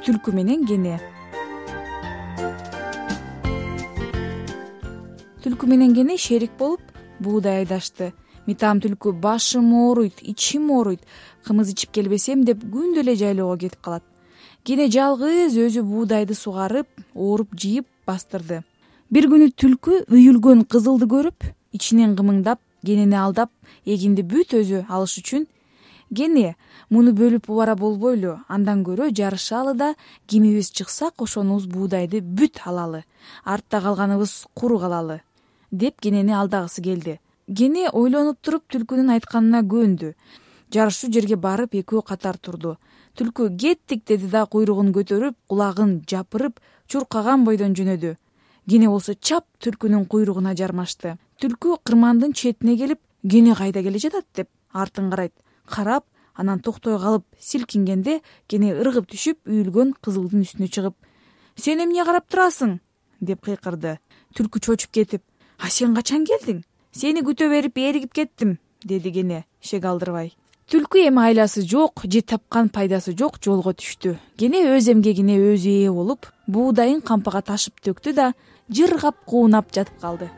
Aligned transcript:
түлкү 0.00 0.32
менен 0.32 0.62
кене. 0.64 0.96
Түлкү 5.44 5.68
менен 5.68 5.92
кене 5.96 6.16
шерик 6.16 6.54
болуп 6.58 6.80
буудай 7.20 7.64
айдашты. 7.64 8.12
Митам 8.46 8.80
түлкү 8.80 9.12
башым 9.20 9.68
ооруйт 9.76 10.22
ичим 10.22 10.70
ооруйт. 10.72 11.04
Кымыз 11.44 11.74
ичип 11.74 11.92
келбесем 11.92 12.46
деп 12.48 12.64
күндө 12.64 13.04
эле 13.04 13.14
жайлоого 13.20 13.58
кетип 13.60 13.82
калат. 13.84 14.04
Кене 14.64 14.88
жалгыз 14.88 15.58
өзү 15.60 15.84
буудайды 15.84 16.34
сугарып 16.34 16.88
ооруп 17.14 17.52
жыйып 17.52 17.86
бастырды. 18.08 18.62
Бир 19.10 19.28
күнү 19.28 19.52
түлкү 19.52 20.04
үйүлгөн 20.08 20.64
кызылды 20.64 21.08
көрүп 21.12 21.44
ичинен 21.76 22.16
кымыңдап 22.16 22.60
кенени 22.86 23.16
алдап 23.20 23.52
эгинди 23.84 24.24
бүт 24.24 24.56
өзү 24.56 24.86
алыш 24.88 25.18
үчүн 25.20 25.46
кене 26.14 26.56
муну 26.90 27.12
бөлүп 27.12 27.48
убара 27.48 27.76
болбойлу. 27.76 28.40
Андан 28.48 28.84
көрө 28.84 29.10
жарышалы 29.14 29.74
да 29.74 29.94
кимибиз 30.26 30.70
чыксак 30.70 31.22
ошонубуз 31.22 31.66
буудайды 31.66 32.20
бүт 32.20 32.60
алалы. 32.64 33.04
Артта 33.44 33.80
калганыбыз 33.80 34.46
куру 34.54 34.78
калалы 34.78 35.20
деп 35.70 36.00
кенени 36.00 36.32
алдагысы 36.32 36.82
келди. 36.82 37.18
Кене 37.46 37.88
ойлонуп 37.90 38.38
туруп 38.42 38.64
түлкүнүн 38.70 39.10
айтканына 39.16 39.62
көндү. 39.66 40.14
Жарышуу 40.70 41.10
жерге 41.12 41.36
барып 41.36 41.74
экөө 41.80 42.02
катар 42.06 42.38
турду. 42.38 42.76
Түлкү 43.18 43.48
кеттик 43.58 44.04
деди 44.06 44.30
да 44.30 44.44
куйругун 44.46 44.92
көтөрүп 44.94 45.36
кулагын 45.48 46.00
жапырып 46.06 46.60
чуркаган 46.86 47.44
бойдон 47.44 47.74
жөнөдү. 47.74 48.14
Кене 48.68 48.88
болсо 48.88 49.14
чап 49.14 49.46
түлкүнүн 49.58 50.06
куйругуна 50.06 50.54
жармашты. 50.54 51.16
Түлкү 51.42 51.80
кырмандын 51.82 52.34
четине 52.34 52.76
келип 52.76 53.00
кене 53.28 53.54
кайда 53.54 53.82
келе 53.82 53.98
жатат 53.98 54.26
деп 54.34 54.48
артын 54.72 55.10
карайт 55.10 55.34
карап 55.70 56.04
анан 56.34 56.60
токтой 56.60 56.98
калып 56.98 57.24
силкингенде 57.38 58.20
кене 58.48 58.72
ыргып 58.74 59.08
түшүп 59.12 59.48
үйүлгөн 59.48 59.94
кызылдын 60.04 60.44
үстүнө 60.46 60.68
чыгып 60.68 60.96
сен 61.56 61.82
эмне 61.84 62.04
карап 62.04 62.28
турасың? 62.28 62.78
деп 63.20 63.44
кыйкырды. 63.44 63.98
Түлкү 64.34 64.60
чочуп 64.64 64.92
кетип 64.96 65.22
а 65.58 65.68
сен 65.68 65.94
качан 65.94 66.24
келдиң? 66.24 66.62
Сени 66.92 67.22
күтө 67.26 67.50
берип 67.52 67.78
ээригип 67.78 68.14
кеттим 68.16 68.58
деди 68.84 69.12
кене 69.12 69.44
шек 69.60 69.84
алдырбай. 69.84 70.32
Түлкү 70.70 71.04
эми 71.08 71.20
айласы 71.26 71.62
жок 71.66 72.04
же 72.06 72.22
тапкан 72.22 72.70
пайдасы 72.70 73.12
жок 73.18 73.40
жолго 73.44 73.74
түштү. 73.74 74.16
Кене 74.38 74.62
өз 74.76 74.88
эмгегине 74.92 75.36
өзү 75.52 75.74
ээ 75.84 75.90
болуп 75.92 76.30
буудайын 76.46 77.02
кампага 77.02 77.42
ташып 77.42 77.82
төктү 77.84 78.14
да 78.14 78.32
жыргап 78.70 79.26
куунап 79.26 79.74
жатып 79.74 80.00
калды 80.00 80.30